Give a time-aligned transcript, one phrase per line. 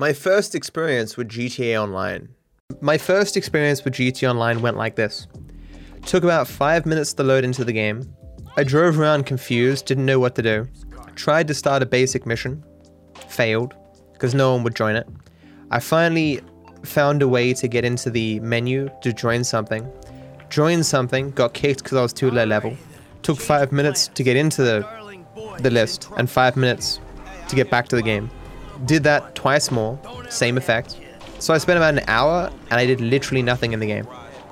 [0.00, 2.30] My first experience with GTA Online.
[2.80, 5.26] My first experience with GTA Online went like this.
[6.06, 8.10] Took about five minutes to load into the game.
[8.56, 10.66] I drove around confused, didn't know what to do.
[11.16, 12.64] Tried to start a basic mission.
[13.28, 13.74] Failed,
[14.14, 15.06] because no one would join it.
[15.70, 16.40] I finally
[16.82, 19.86] found a way to get into the menu to join something.
[20.48, 22.74] Joined something, got kicked because I was too low level.
[23.20, 27.00] Took five minutes to get into the, the list, and five minutes
[27.48, 28.30] to get back to the game.
[28.84, 29.98] Did that twice more,
[30.28, 30.98] same effect.
[31.38, 34.06] So I spent about an hour and I did literally nothing in the game.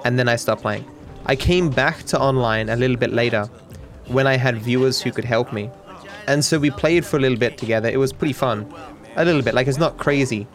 [0.05, 0.85] And then I stopped playing.
[1.27, 3.45] I came back to online a little bit later
[4.07, 5.71] when I had viewers who could help me.
[6.27, 7.89] And so we played for a little bit together.
[7.89, 8.73] It was pretty fun.
[9.17, 10.47] A little bit, like it's not crazy,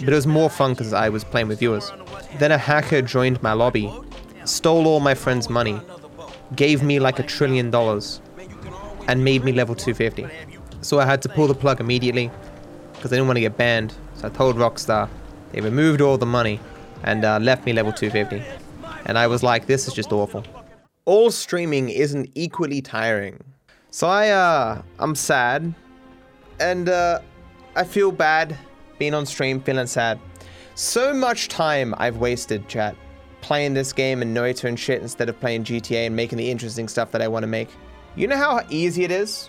[0.00, 1.92] but it was more fun because I was playing with viewers.
[2.38, 3.92] Then a hacker joined my lobby,
[4.44, 5.80] stole all my friends' money,
[6.56, 8.20] gave me like a trillion dollars,
[9.08, 10.26] and made me level 250.
[10.82, 12.30] So I had to pull the plug immediately
[13.00, 13.94] because I didn't want to get banned.
[14.16, 15.08] So I told Rockstar.
[15.52, 16.60] They removed all the money
[17.02, 18.44] and uh, left me level 250.
[19.06, 20.44] And I was like, this is just awful.
[21.06, 23.42] All streaming isn't equally tiring.
[23.90, 25.74] So I, uh, I'm sad.
[26.60, 27.20] And, uh,
[27.74, 28.54] I feel bad
[28.98, 30.20] being on stream, feeling sad.
[30.74, 32.94] So much time I've wasted, chat,
[33.40, 36.86] playing this game and Noita and shit instead of playing GTA and making the interesting
[36.86, 37.70] stuff that I want to make.
[38.14, 39.48] You know how easy it is?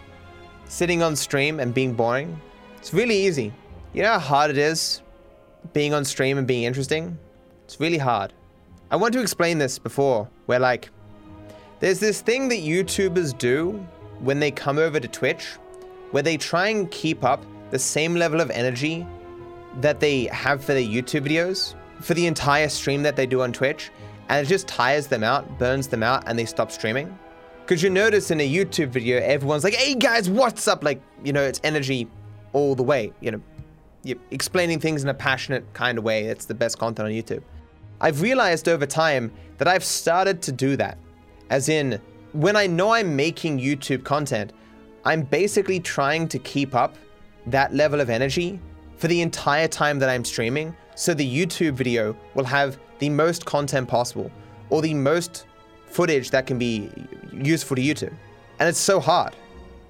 [0.65, 2.39] Sitting on stream and being boring?
[2.81, 3.53] It's really easy.
[3.93, 5.03] You know how hard it is
[5.71, 7.15] being on stream and being interesting?
[7.63, 8.33] It's really hard.
[8.89, 10.89] I want to explain this before, where like,
[11.79, 13.73] there's this thing that YouTubers do
[14.19, 15.45] when they come over to Twitch,
[16.09, 19.05] where they try and keep up the same level of energy
[19.79, 23.53] that they have for their YouTube videos for the entire stream that they do on
[23.53, 23.91] Twitch,
[24.29, 27.15] and it just tires them out, burns them out, and they stop streaming.
[27.61, 30.83] Because you notice in a YouTube video, everyone's like, hey guys, what's up?
[30.83, 32.07] Like, you know, it's energy
[32.53, 33.13] all the way.
[33.19, 33.41] You know,
[34.03, 36.25] you're explaining things in a passionate kind of way.
[36.25, 37.43] It's the best content on YouTube.
[37.99, 40.97] I've realized over time that I've started to do that.
[41.49, 41.99] As in,
[42.33, 44.53] when I know I'm making YouTube content,
[45.05, 46.95] I'm basically trying to keep up
[47.47, 48.59] that level of energy
[48.97, 53.45] for the entire time that I'm streaming so the YouTube video will have the most
[53.45, 54.31] content possible
[54.69, 55.45] or the most
[55.87, 56.89] footage that can be
[57.31, 58.13] useful to YouTube.
[58.59, 59.35] And it's so hard.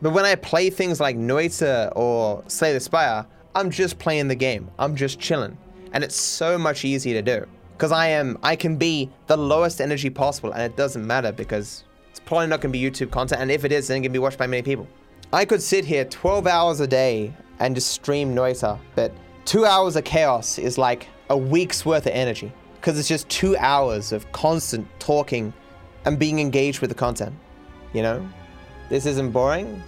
[0.01, 4.35] But when I play things like Noita or Slay the Spire, I'm just playing the
[4.35, 4.69] game.
[4.79, 5.57] I'm just chilling.
[5.93, 7.45] And it's so much easier to do.
[7.73, 11.83] Because I am I can be the lowest energy possible and it doesn't matter because
[12.09, 14.19] it's probably not gonna be YouTube content, and if it is, then it can be
[14.19, 14.87] watched by many people.
[15.33, 19.13] I could sit here 12 hours a day and just stream Noita, but
[19.45, 22.51] two hours of chaos is like a week's worth of energy.
[22.75, 25.53] Because it's just two hours of constant talking
[26.05, 27.35] and being engaged with the content.
[27.93, 28.29] You know?
[28.89, 29.81] This isn't boring.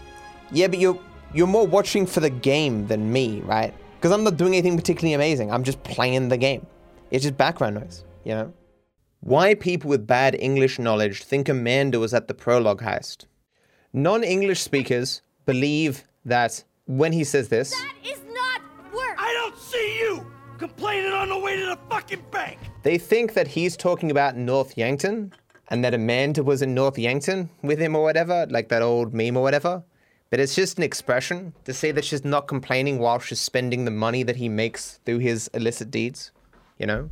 [0.54, 1.00] Yeah, but you're
[1.34, 3.74] you're more watching for the game than me, right?
[3.96, 5.52] Because I'm not doing anything particularly amazing.
[5.52, 6.66] I'm just playing the game.
[7.10, 8.54] It's just background noise, you know?
[9.22, 13.26] Why people with bad English knowledge think Amanda was at the prologue heist.
[13.94, 18.62] Non English speakers believe that when he says this, That is not
[18.94, 19.16] work.
[19.18, 20.26] I don't see you
[20.58, 22.60] complaining on the way to the fucking bank.
[22.84, 25.34] they think that he's talking about North Yankton
[25.70, 29.38] and that Amanda was in North Yankton with him or whatever, like that old meme
[29.38, 29.84] or whatever.
[30.34, 33.92] But it's just an expression to say that she's not complaining while she's spending the
[33.92, 36.32] money that he makes through his illicit deeds,
[36.80, 37.12] you know?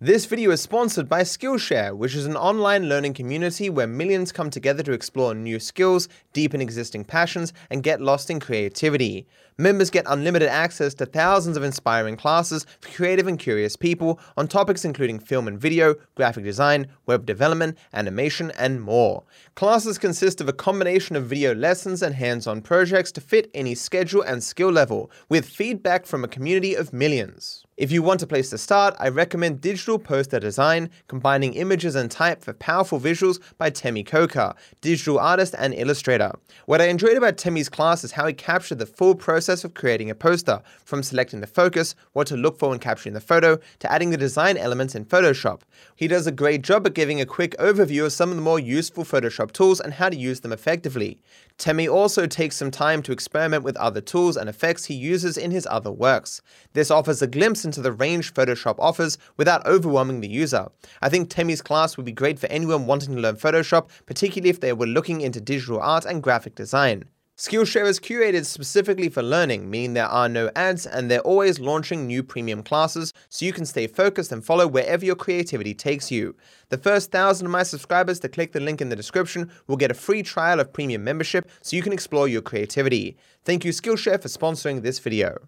[0.00, 4.48] This video is sponsored by Skillshare, which is an online learning community where millions come
[4.48, 9.26] together to explore new skills, deepen existing passions, and get lost in creativity.
[9.56, 14.46] Members get unlimited access to thousands of inspiring classes for creative and curious people on
[14.46, 19.24] topics including film and video, graphic design, web development, animation, and more.
[19.56, 23.74] Classes consist of a combination of video lessons and hands on projects to fit any
[23.74, 27.64] schedule and skill level, with feedback from a community of millions.
[27.78, 32.10] If you want a place to start, I recommend Digital Poster Design, combining images and
[32.10, 36.32] type for powerful visuals by Temi Coker, digital artist and illustrator.
[36.66, 40.10] What I enjoyed about Temi's class is how he captured the full process of creating
[40.10, 43.92] a poster, from selecting the focus, what to look for when capturing the photo, to
[43.92, 45.60] adding the design elements in Photoshop.
[45.94, 48.58] He does a great job at giving a quick overview of some of the more
[48.58, 51.20] useful Photoshop tools and how to use them effectively.
[51.58, 55.52] Temi also takes some time to experiment with other tools and effects he uses in
[55.52, 56.40] his other works.
[56.72, 60.68] This offers a glimpse into the range Photoshop offers without overwhelming the user.
[61.02, 64.60] I think Temi's class would be great for anyone wanting to learn Photoshop, particularly if
[64.60, 67.04] they were looking into digital art and graphic design.
[67.38, 72.04] Skillshare is curated specifically for learning, meaning there are no ads and they're always launching
[72.04, 76.34] new premium classes so you can stay focused and follow wherever your creativity takes you.
[76.70, 79.92] The first thousand of my subscribers to click the link in the description will get
[79.92, 83.16] a free trial of premium membership so you can explore your creativity.
[83.44, 85.38] Thank you Skillshare for sponsoring this video.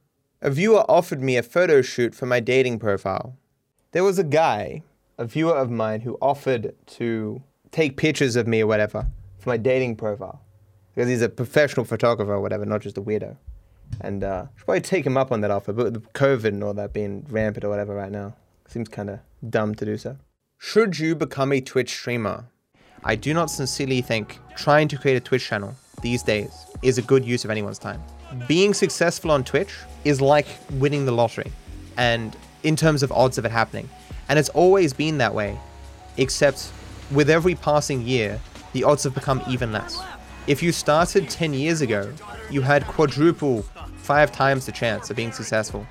[0.43, 3.37] A viewer offered me a photo shoot for my dating profile.
[3.93, 4.83] There was a guy,
[5.19, 7.43] a viewer of mine, who offered to
[7.73, 9.07] take pictures of me or whatever
[9.39, 10.41] for my dating profile.
[10.95, 13.37] Because he's a professional photographer or whatever, not just a weirdo.
[14.01, 16.73] And uh, should probably take him up on that offer, but with COVID and all
[16.73, 18.35] that being rampant or whatever right now,
[18.67, 19.21] seems kind of
[19.51, 20.17] dumb to do so.
[20.57, 22.47] Should you become a Twitch streamer?
[23.05, 27.03] I do not sincerely think trying to create a Twitch channel these days is a
[27.03, 28.03] good use of anyone's time.
[28.47, 29.75] Being successful on Twitch
[30.05, 31.53] is like winning the lottery,
[31.97, 33.89] and in terms of odds of it happening.
[34.29, 35.59] And it's always been that way,
[36.17, 36.73] except
[37.11, 38.41] with every passing year,
[38.73, 40.01] the odds have become even less.
[40.47, 42.13] If you started 10 years ago,
[42.51, 43.63] you had quadruple,
[43.97, 45.87] five times the chance of being successful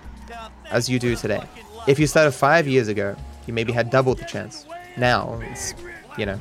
[0.72, 1.44] as you do today.
[1.88, 3.16] If you started five years ago,
[3.46, 4.66] you maybe had double the chance.
[4.98, 5.74] Now, it's,
[6.18, 6.40] you know,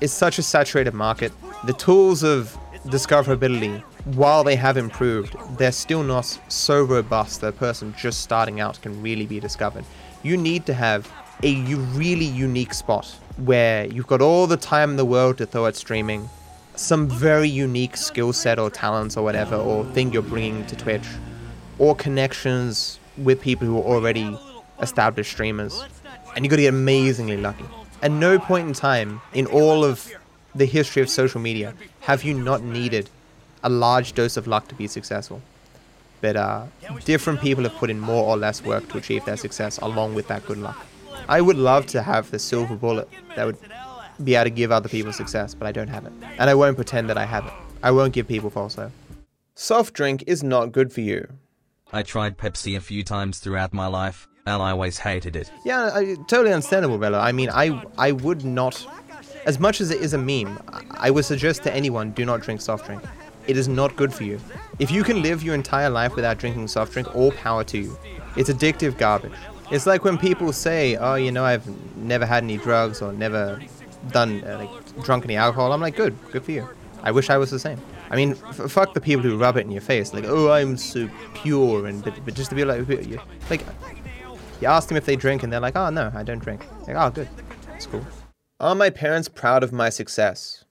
[0.00, 1.32] it's such a saturated market.
[1.64, 3.82] The tools of discoverability,
[4.14, 8.80] while they have improved, they're still not so robust that a person just starting out
[8.80, 9.84] can really be discovered.
[10.22, 11.10] You need to have
[11.42, 11.62] a
[11.94, 13.06] really unique spot
[13.36, 16.28] where you've got all the time in the world to throw at streaming,
[16.74, 21.06] some very unique skill set or talents or whatever, or thing you're bringing to Twitch,
[21.78, 24.38] or connections with people who are already
[24.80, 25.82] established streamers.
[26.34, 27.64] And you've got to get amazingly lucky.
[28.02, 30.10] At no point in time in all of
[30.54, 33.08] the history of social media have you not needed
[33.62, 35.42] a large dose of luck to be successful.
[36.20, 36.66] But uh,
[37.04, 40.28] different people have put in more or less work to achieve their success along with
[40.28, 40.86] that good luck.
[41.28, 43.56] I would love to have the silver bullet that would
[44.22, 46.12] be able to give other people success, but I don't have it.
[46.38, 47.52] And I won't pretend that I have it.
[47.82, 48.92] I won't give people false hope.
[49.54, 51.26] Soft drink is not good for you.
[51.92, 55.50] I tried Pepsi a few times throughout my life, and I always hated it.
[55.64, 57.18] Yeah, I, totally understandable, Bella.
[57.18, 58.86] I mean, I I would not,
[59.46, 60.58] as much as it is a meme,
[60.92, 63.02] I- would suggest to anyone do not drink soft drink.
[63.46, 64.38] It is not good for you.
[64.78, 67.98] If you can live your entire life without drinking soft drink, all power to you.
[68.36, 69.32] It's addictive garbage.
[69.70, 71.66] It's like when people say, "Oh, you know, I've
[71.96, 73.60] never had any drugs or never
[74.12, 76.68] done uh, like drunk any alcohol." I'm like, "Good, good for you."
[77.02, 77.78] I wish I was the same.
[78.10, 80.76] I mean, f- fuck the people who rub it in your face, like, "Oh, I'm
[80.76, 82.86] so pure," and but, but just to be like,
[83.48, 83.64] like,
[84.60, 86.96] you ask them if they drink, and they're like, "Oh, no, I don't drink." Like,
[86.96, 87.28] "Oh, good,
[87.68, 88.04] that's cool."
[88.60, 90.64] Are my parents proud of my success?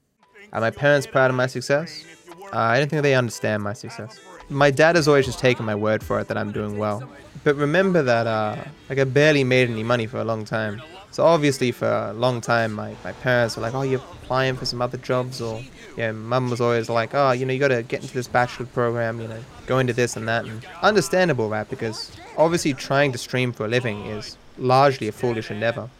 [0.52, 2.04] Are my parents proud of my success?
[2.52, 4.20] Uh, I don't think they understand my success.
[4.48, 7.02] My dad has always just taken my word for it that I'm doing well.
[7.42, 10.80] But remember that, uh, like, I barely made any money for a long time.
[11.10, 14.66] So obviously, for a long time, my, my parents were like, "Oh, you're applying for
[14.66, 15.60] some other jobs," or
[15.96, 18.66] yeah, mum was always like, "Oh, you know, you got to get into this bachelor
[18.66, 21.68] program, you know, go into this and that." And understandable, right?
[21.68, 25.90] Because obviously, trying to stream for a living is largely a foolish endeavor.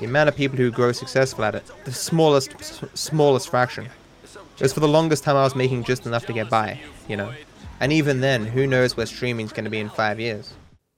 [0.00, 3.88] The amount of people who grow successful at it, the smallest, s- smallest fraction.
[4.54, 7.32] Because for the longest time, I was making just enough to get by, you know.
[7.80, 10.52] And even then, who knows where streaming's going to be in five years?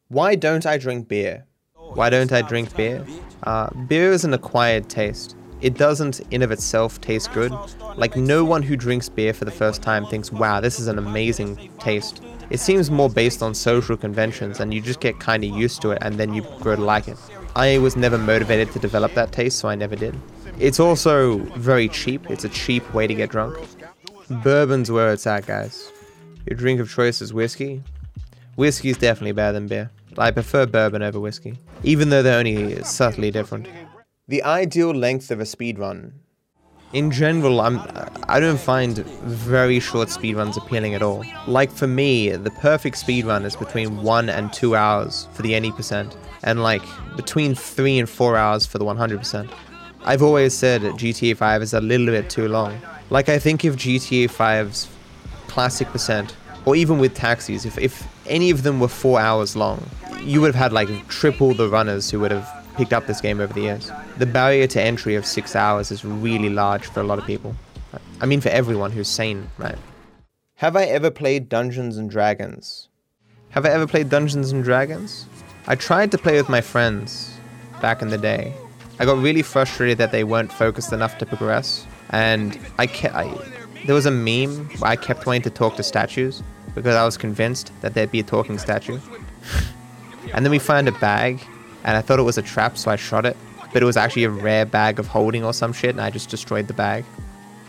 [0.09, 1.45] Why don't I drink beer?
[1.75, 3.05] Why don't I drink beer?
[3.45, 5.37] Uh, beer is an acquired taste.
[5.63, 7.53] It doesn't, in of itself, taste good.
[7.97, 10.99] Like no one who drinks beer for the first time thinks, "Wow, this is an
[10.99, 15.51] amazing taste." It seems more based on social conventions, and you just get kind of
[15.51, 17.17] used to it, and then you grow to like it.
[17.57, 20.15] I was never motivated to develop that taste, so I never did.
[20.59, 22.31] It's also very cheap.
[22.31, 23.57] It's a cheap way to get drunk.
[24.29, 25.91] Bourbon's where it's at, guys.
[26.45, 27.83] Your drink of choice is whiskey.
[28.57, 29.91] Whiskey's definitely better than beer.
[30.19, 33.69] I prefer bourbon over whiskey, even though they're only subtly different.
[34.29, 36.13] The ideal length of a speed run.
[36.93, 37.81] In general, I'm
[38.29, 41.25] I don't find very short speedruns appealing at all.
[41.49, 45.73] Like for me, the perfect speedrun is between one and two hours for the any
[45.73, 46.83] percent, and like
[47.17, 49.51] between three and four hours for the 100%.
[50.05, 52.81] I've always said GTA 5 is a little bit too long.
[53.11, 54.89] Like I think if GTA 5's
[55.49, 59.85] classic percent, or even with taxis, if, if any of them were four hours long,
[60.23, 63.41] you would have had like triple the runners who would have picked up this game
[63.41, 63.91] over the years.
[64.19, 67.55] The barrier to entry of six hours is really large for a lot of people.
[68.21, 69.79] I mean, for everyone who's sane, right?
[70.57, 72.89] Have I ever played Dungeons and Dragons?
[73.51, 75.27] Have I ever played Dungeons and Dragons?
[75.67, 77.37] I tried to play with my friends
[77.81, 78.55] back in the day.
[78.99, 83.25] I got really frustrated that they weren't focused enough to progress, and I, ke- I
[83.85, 86.43] there was a meme where I kept wanting to talk to statues
[86.75, 88.99] because I was convinced that there'd be a talking statue.
[90.35, 91.41] and then we found a bag,
[91.87, 93.37] and I thought it was a trap, so I shot it,
[93.73, 96.29] but it was actually a rare bag of holding or some shit, and I just
[96.29, 97.05] destroyed the bag.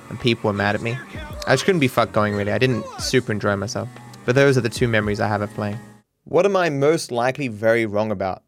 [0.09, 0.97] And people were mad at me.
[1.45, 2.51] I just couldn't be fucked going really.
[2.51, 3.87] I didn't super enjoy myself.
[4.25, 5.77] But those are the two memories I have of playing.
[6.25, 8.43] What am I most likely very wrong about?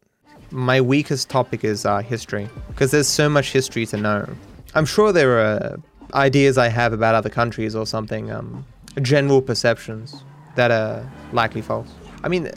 [0.50, 4.28] My weakest topic is uh, history, because there's so much history to know.
[4.74, 5.78] I'm sure there are
[6.14, 8.66] ideas I have about other countries or something, um,
[9.00, 10.24] general perceptions
[10.56, 11.88] that are likely false.
[12.24, 12.50] I mean,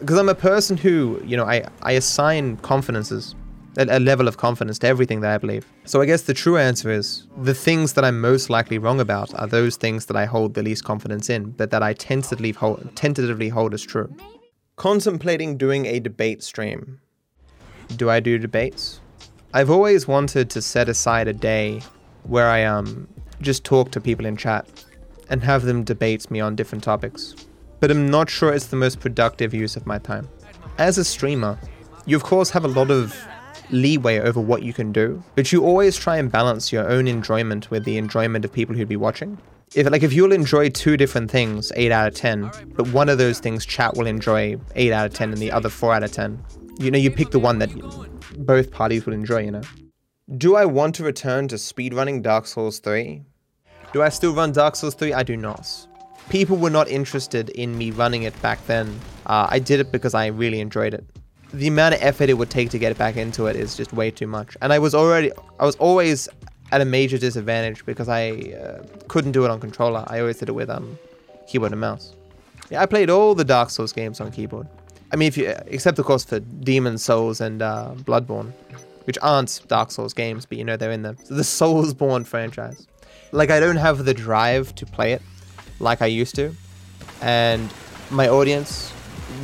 [0.00, 3.34] because I'm a person who, you know, I, I assign confidences,
[3.76, 5.66] a, a level of confidence to everything that I believe.
[5.84, 9.32] So I guess the true answer is the things that I'm most likely wrong about
[9.34, 12.90] are those things that I hold the least confidence in, but that I tentatively hold,
[12.96, 14.12] tentatively hold as true.
[14.76, 17.00] Contemplating doing a debate stream.
[17.96, 19.00] Do I do debates?
[19.52, 21.82] I've always wanted to set aside a day
[22.22, 23.08] where I um
[23.40, 24.66] just talk to people in chat
[25.28, 27.34] and have them debate me on different topics.
[27.80, 30.28] But I'm not sure it's the most productive use of my time.
[30.78, 31.58] As a streamer,
[32.06, 33.16] you of course have a lot of
[33.70, 37.70] leeway over what you can do, but you always try and balance your own enjoyment
[37.70, 39.38] with the enjoyment of people who'd be watching.
[39.74, 43.18] If like if you'll enjoy two different things, 8 out of 10, but one of
[43.18, 46.12] those things chat will enjoy 8 out of 10 and the other 4 out of
[46.12, 46.42] 10.
[46.80, 47.70] You know, you pick the one that
[48.38, 49.62] both parties would enjoy, you know.
[50.36, 53.22] Do I want to return to speedrunning Dark Souls 3?
[53.92, 55.12] Do I still run Dark Souls 3?
[55.12, 55.86] I do not.
[56.30, 59.00] People were not interested in me running it back then.
[59.26, 61.04] Uh, I did it because I really enjoyed it.
[61.52, 64.12] The amount of effort it would take to get back into it is just way
[64.12, 64.56] too much.
[64.62, 66.28] And I was already, I was always
[66.70, 70.04] at a major disadvantage because I uh, couldn't do it on controller.
[70.06, 70.96] I always did it with um,
[71.48, 72.14] keyboard and mouse.
[72.70, 74.68] Yeah, I played all the Dark Souls games on keyboard.
[75.12, 78.52] I mean, if you, except of course for Demon Souls and uh, Bloodborne,
[79.02, 81.16] which aren't Dark Souls games, but you know they're in them.
[81.24, 82.86] So the Soulsborne franchise.
[83.32, 85.22] Like I don't have the drive to play it
[85.80, 86.54] like I used to,
[87.20, 87.72] and
[88.10, 88.92] my audience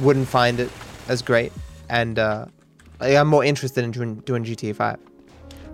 [0.01, 0.71] wouldn't find it
[1.09, 1.53] as great,
[1.89, 2.47] and uh,
[3.01, 4.99] I'm more interested in doing, doing GTA 5.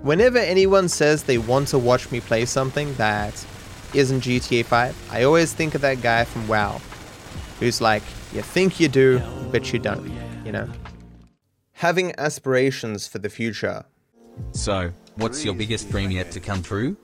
[0.03, 3.47] Whenever anyone says they want to watch me play something that
[3.95, 6.81] isn't GTA 5, I always think of that guy from WoW,
[7.61, 8.03] who's like,
[8.33, 10.11] you think you do, but you don't,
[10.45, 10.69] you know?
[11.73, 13.85] Having aspirations for the future.
[14.53, 16.97] So, what's your biggest dream yet to come true?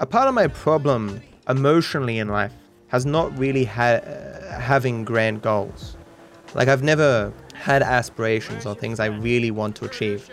[0.00, 2.52] A part of my problem emotionally in life
[2.88, 5.96] has not really had uh, having grand goals.
[6.54, 10.30] Like I've never had aspirations or things I really want to achieve.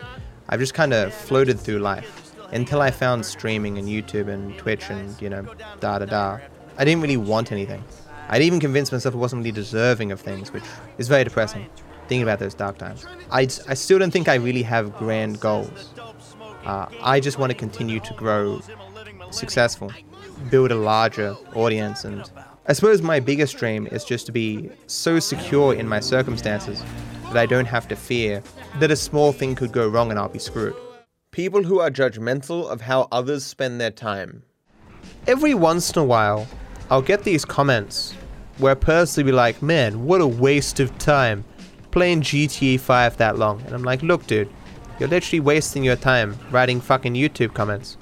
[0.50, 4.89] I've just kind of floated through life until I found streaming and YouTube and Twitch
[4.89, 5.45] and you know
[5.79, 6.39] da da da.
[6.77, 7.83] I didn't really want anything.
[8.29, 10.63] I'd even convinced myself I wasn't really deserving of things, which
[10.98, 11.67] is very depressing.
[12.07, 13.05] Thinking about those dark times.
[13.31, 15.93] I, I still don't think I really have grand goals.
[16.65, 18.62] Uh, I just want to continue to grow
[19.31, 19.91] successful,
[20.49, 22.29] build a larger audience, and
[22.67, 26.83] I suppose my biggest dream is just to be so secure in my circumstances
[27.25, 28.41] that I don't have to fear
[28.79, 30.75] that a small thing could go wrong and I'll be screwed.
[31.31, 34.43] People who are judgmental of how others spend their time.
[35.27, 36.47] Every once in a while,
[36.89, 38.13] I'll get these comments
[38.59, 41.43] where a person will be like, man, what a waste of time
[41.91, 43.61] playing GTA 5 that long.
[43.61, 44.49] And I'm like, look, dude,
[44.99, 47.97] you're literally wasting your time writing fucking YouTube comments,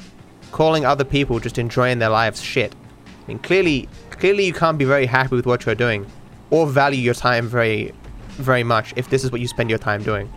[0.51, 2.73] calling other people just enjoying their lives shit.
[3.05, 6.05] I mean, clearly, clearly you can't be very happy with what you're doing,
[6.49, 7.93] or value your time very,
[8.33, 10.27] very much if this is what you spend your time doing.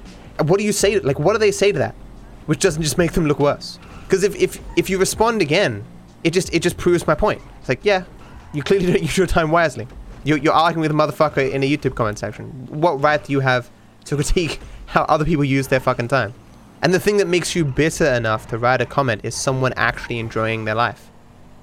[0.42, 0.98] What do you say?
[0.98, 1.94] Like, what do they say to that?
[2.46, 3.78] Which doesn't just make them look worse.
[4.04, 5.84] Because if, if if you respond again,
[6.24, 7.40] it just it just proves my point.
[7.60, 8.04] It's like, yeah,
[8.52, 9.86] you clearly don't use your time wisely.
[10.24, 12.46] You're, you're arguing with a motherfucker in a YouTube comment section.
[12.68, 13.70] What right do you have
[14.06, 16.34] to critique how other people use their fucking time?
[16.84, 20.18] And the thing that makes you bitter enough to write a comment is someone actually
[20.18, 21.10] enjoying their life.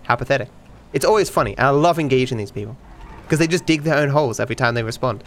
[0.02, 0.50] How pathetic.
[0.94, 2.76] It's always funny, and I love engaging these people.
[3.22, 5.24] Because they just dig their own holes every time they respond.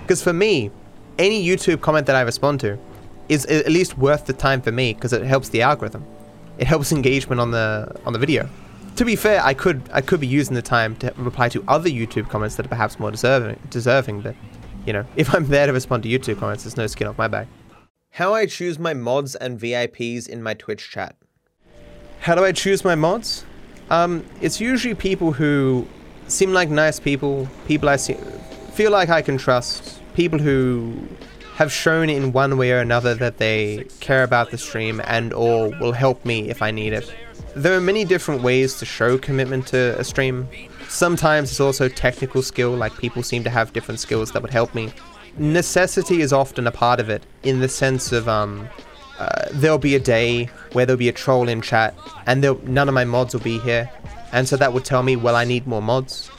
[0.00, 0.70] Because for me,
[1.18, 2.78] any YouTube comment that I respond to
[3.28, 6.06] is at least worth the time for me because it helps the algorithm.
[6.58, 8.48] It helps engagement on the on the video.
[8.96, 11.90] To be fair, I could I could be using the time to reply to other
[11.90, 14.36] YouTube comments that are perhaps more deserving deserving, but
[14.86, 17.26] you know, if I'm there to respond to YouTube comments, there's no skin off my
[17.26, 17.48] back.
[18.16, 21.16] How I choose my mods and VIPs in my Twitch chat.
[22.20, 23.46] How do I choose my mods?
[23.88, 25.88] Um, it's usually people who
[26.28, 28.18] seem like nice people, people I see,
[28.74, 31.08] feel like I can trust, people who
[31.54, 35.70] have shown in one way or another that they care about the stream and or
[35.80, 37.10] will help me if I need it.
[37.56, 40.46] There are many different ways to show commitment to a stream.
[40.86, 44.74] Sometimes it's also technical skill, like people seem to have different skills that would help
[44.74, 44.92] me.
[45.38, 48.68] Necessity is often a part of it, in the sense of um,
[49.18, 51.94] uh, there'll be a day where there'll be a troll in chat,
[52.26, 53.90] and none of my mods will be here,
[54.32, 56.30] and so that would tell me, well, I need more mods.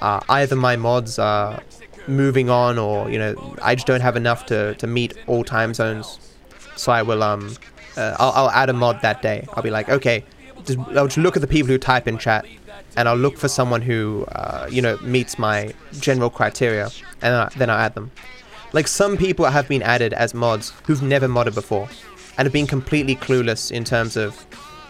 [0.00, 1.62] Uh, either my mods are
[2.06, 5.72] moving on, or you know, I just don't have enough to, to meet all time
[5.72, 6.18] zones,
[6.76, 7.56] so I will um,
[7.96, 9.46] uh, I'll, I'll add a mod that day.
[9.54, 10.24] I'll be like, okay,
[10.64, 12.46] just, I'll just look at the people who type in chat,
[12.96, 16.90] and I'll look for someone who, uh, you know, meets my general criteria,
[17.22, 18.10] and then I'll add them.
[18.74, 21.88] Like some people have been added as mods who've never modded before,
[22.36, 24.34] and have been completely clueless in terms of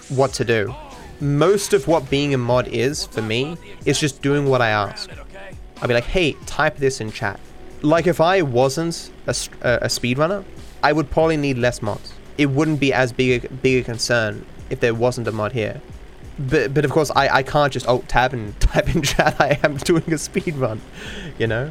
[0.09, 0.75] what to do.
[1.21, 5.11] Most of what being a mod is, for me, is just doing what I ask.
[5.83, 7.39] I'll be like, hey, type this in chat.
[7.83, 10.47] like if I wasn't a speedrunner,
[10.83, 12.15] I would probably need less mods.
[12.39, 15.83] It wouldn't be as big a, big a concern if there wasn't a mod here.
[16.39, 19.59] But but of course I, I can't just alt tab and type in chat I
[19.63, 20.81] am doing a speed run,
[21.39, 21.69] you know.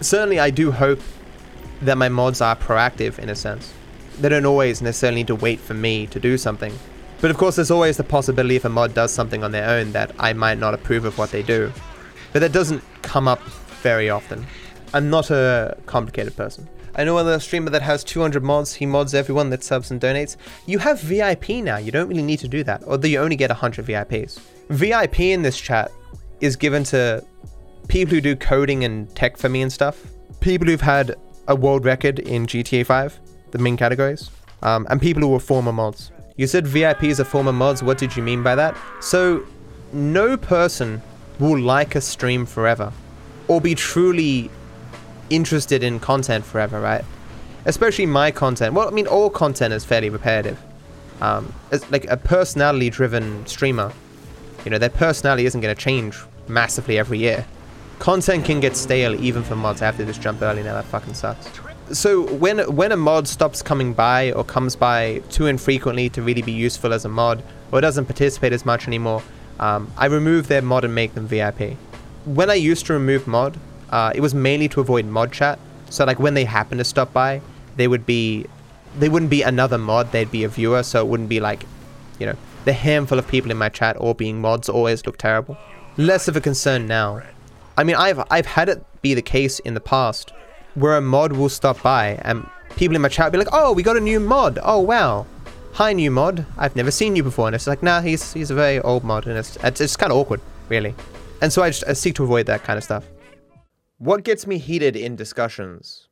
[0.00, 1.00] Certainly I do hope
[1.82, 3.72] that my mods are proactive in a sense.
[4.20, 6.72] They don't always necessarily need to wait for me to do something.
[7.20, 9.92] But of course there's always the possibility if a mod does something on their own
[9.92, 11.72] that I might not approve of what they do.
[12.32, 13.42] But that doesn't come up
[13.82, 14.46] very often.
[14.92, 16.68] I'm not a complicated person.
[16.94, 18.74] I know another streamer that has 200 mods.
[18.74, 20.36] He mods everyone that subs and donates.
[20.66, 21.76] You have VIP now.
[21.76, 22.82] You don't really need to do that.
[22.84, 24.40] Although you only get 100 VIPs.
[24.68, 25.92] VIP in this chat
[26.40, 27.24] is given to
[27.88, 30.04] people who do coding and tech for me and stuff.
[30.40, 31.16] People who've had
[31.50, 34.30] a world record in GTA 5, the main categories.
[34.62, 36.12] Um, and people who were former mods.
[36.36, 37.82] You said VIPs are former mods.
[37.82, 38.76] What did you mean by that?
[39.00, 39.44] So,
[39.92, 41.02] no person
[41.40, 42.92] will like a stream forever
[43.48, 44.48] or be truly
[45.28, 47.04] interested in content forever, right?
[47.64, 48.74] Especially my content.
[48.74, 50.62] Well, I mean, all content is fairly repetitive.
[51.20, 51.52] Um,
[51.90, 53.92] like a personality-driven streamer,
[54.64, 56.16] you know, their personality isn't going to change
[56.46, 57.44] massively every year.
[58.00, 59.80] Content can get stale even for mods.
[59.80, 60.72] To just jump early now.
[60.72, 61.48] That fucking sucks.
[61.92, 66.40] So when when a mod stops coming by or comes by too infrequently to really
[66.40, 69.22] be useful as a mod, or doesn't participate as much anymore,
[69.58, 71.76] um, I remove their mod and make them VIP.
[72.24, 73.58] When I used to remove mod,
[73.90, 75.58] uh, it was mainly to avoid mod chat.
[75.90, 77.42] So like when they happen to stop by,
[77.76, 78.46] they would be,
[78.98, 80.10] they wouldn't be another mod.
[80.10, 80.82] They'd be a viewer.
[80.84, 81.66] So it wouldn't be like,
[82.18, 85.58] you know, the handful of people in my chat all being mods always look terrible.
[85.98, 87.20] Less of a concern now.
[87.80, 90.34] I mean, I've I've had it be the case in the past
[90.74, 92.46] where a mod will stop by and
[92.76, 94.58] people in my chat will be like, "Oh, we got a new mod.
[94.62, 95.26] Oh, wow.
[95.72, 96.44] Hi, new mod.
[96.58, 99.26] I've never seen you before." And it's like, "Nah, he's he's a very old mod,"
[99.26, 100.94] and it's it's, it's kind of awkward, really.
[101.40, 103.06] And so I just I seek to avoid that kind of stuff.
[103.96, 106.08] What gets me heated in discussions?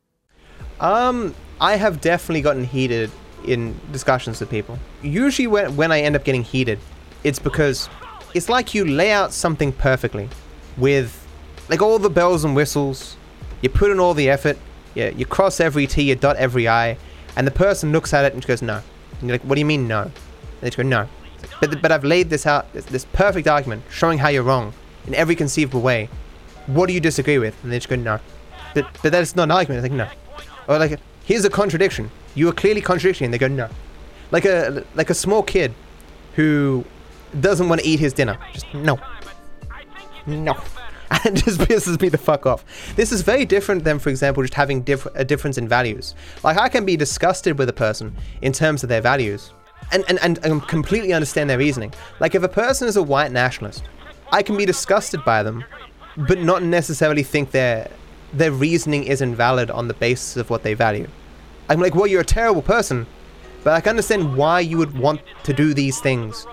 [0.80, 3.10] Um, I have definitely gotten heated
[3.44, 4.78] in discussions with people.
[5.02, 6.78] Usually, when when I end up getting heated,
[7.24, 7.90] it's because
[8.32, 10.30] it's like you lay out something perfectly,
[10.78, 11.27] with
[11.68, 13.16] like all the bells and whistles.
[13.62, 14.58] You put in all the effort.
[14.94, 16.96] You you cross every T, you dot every I,
[17.36, 18.80] and the person looks at it and goes, "No."
[19.20, 20.12] And you're like, "What do you mean, no?" And
[20.60, 21.08] they just go, "No."
[21.60, 24.72] But but I've laid this out, this, this perfect argument, showing how you're wrong
[25.06, 26.08] in every conceivable way.
[26.66, 27.54] What do you disagree with?
[27.62, 28.20] And they just go, "No."
[28.74, 29.84] But but that's not an argument.
[29.84, 30.08] It's like, "No."
[30.68, 32.10] Or like, here's a contradiction.
[32.34, 33.24] You are clearly contradicting.
[33.24, 33.68] And they go, no.
[34.30, 35.74] Like a like a small kid
[36.34, 36.84] who
[37.40, 38.38] doesn't want to eat his dinner.
[38.52, 39.00] Just no.
[40.26, 40.54] No.
[41.24, 42.64] And just pisses me the fuck off.
[42.94, 46.14] This is very different than, for example, just having diff- a difference in values.
[46.44, 49.52] Like, I can be disgusted with a person in terms of their values
[49.90, 51.94] and, and, and, and completely understand their reasoning.
[52.20, 53.84] Like, if a person is a white nationalist,
[54.30, 55.64] I can be disgusted by them,
[56.16, 57.90] but not necessarily think their
[58.32, 61.08] their reasoning is invalid on the basis of what they value.
[61.70, 63.06] I'm like, well, you're a terrible person,
[63.64, 66.46] but I can understand why you would want to do these things,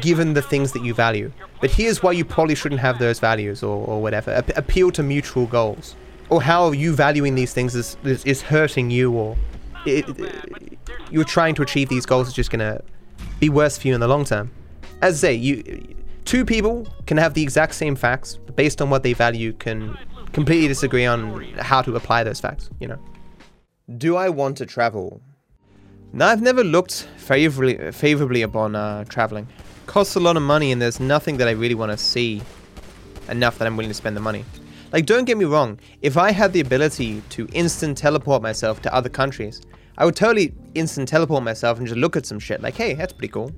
[0.00, 1.32] given the things that you value.
[1.60, 4.30] But here's why you probably shouldn't have those values or, or whatever.
[4.32, 5.96] A- appeal to mutual goals,
[6.28, 9.36] or how you valuing these things is is, is hurting you, or
[9.86, 10.06] it,
[11.10, 12.80] you're trying to achieve these goals is just gonna
[13.40, 14.50] be worse for you in the long term.
[15.00, 18.90] As I say, you two people can have the exact same facts, but based on
[18.90, 19.96] what they value, can
[20.32, 22.70] completely disagree on how to apply those facts.
[22.80, 22.98] You know.
[23.96, 25.20] Do I want to travel?
[26.12, 29.46] No, I've never looked favorably favorably upon uh, traveling.
[29.88, 32.42] Costs a lot of money, and there's nothing that I really want to see
[33.30, 34.44] enough that I'm willing to spend the money.
[34.92, 35.80] Like, don't get me wrong.
[36.02, 39.62] If I had the ability to instant teleport myself to other countries,
[39.96, 42.60] I would totally instant teleport myself and just look at some shit.
[42.60, 43.50] Like, hey, that's pretty cool.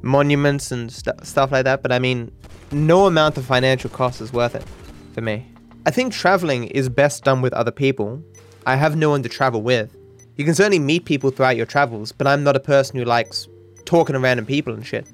[0.00, 1.82] Monuments and st- stuff like that.
[1.82, 2.32] But I mean,
[2.72, 4.64] no amount of financial cost is worth it
[5.12, 5.46] for me.
[5.84, 8.24] I think traveling is best done with other people.
[8.64, 9.94] I have no one to travel with.
[10.36, 13.48] You can certainly meet people throughout your travels, but I'm not a person who likes
[13.84, 15.06] talking to random people and shit.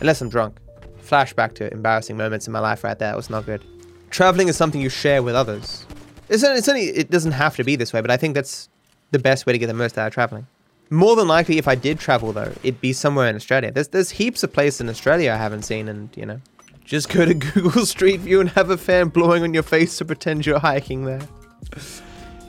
[0.00, 0.58] Unless I'm drunk.
[1.02, 3.12] Flashback to embarrassing moments in my life right there.
[3.12, 3.64] It was not good.
[4.10, 5.86] Traveling is something you share with others.
[6.28, 8.68] It's it's only, it doesn't have to be this way, but I think that's
[9.10, 10.46] the best way to get the most out of traveling.
[10.90, 13.72] More than likely, if I did travel though, it'd be somewhere in Australia.
[13.72, 16.40] There's there's heaps of places in Australia I haven't seen, and you know,
[16.84, 20.04] just go to Google Street View and have a fan blowing on your face to
[20.04, 21.22] pretend you're hiking there.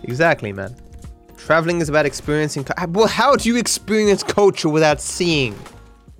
[0.03, 0.75] exactly, man.
[1.37, 2.65] Traveling is about experiencing.
[2.89, 5.55] Well, how do you experience culture without seeing?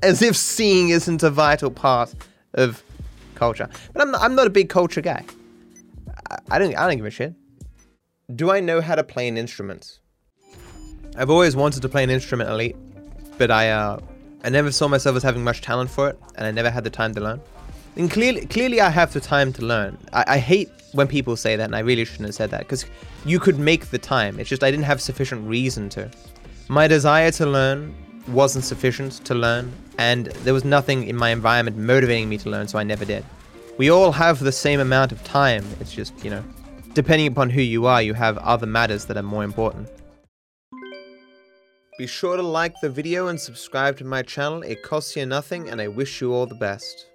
[0.03, 2.13] As if seeing isn't a vital part
[2.53, 2.83] of
[3.35, 3.69] culture.
[3.93, 5.23] But I'm not, I'm not a big culture guy.
[6.29, 7.33] I, I don't I don't give a shit.
[8.35, 9.99] Do I know how to play an instrument?
[11.15, 12.75] I've always wanted to play an instrument elite,
[13.37, 13.99] but I uh
[14.43, 16.89] I never saw myself as having much talent for it, and I never had the
[16.89, 17.41] time to learn.
[17.95, 19.97] And clearly, clearly, I have the time to learn.
[20.13, 22.85] I, I hate when people say that, and I really shouldn't have said that because
[23.25, 24.39] you could make the time.
[24.39, 26.09] It's just I didn't have sufficient reason to.
[26.69, 27.95] My desire to learn
[28.27, 32.67] wasn't sufficient to learn, and there was nothing in my environment motivating me to learn,
[32.67, 33.25] so I never did.
[33.77, 35.65] We all have the same amount of time.
[35.79, 36.43] It's just, you know,
[36.93, 39.89] depending upon who you are, you have other matters that are more important.
[41.97, 44.61] Be sure to like the video and subscribe to my channel.
[44.61, 47.06] It costs you nothing, and I wish you all the best.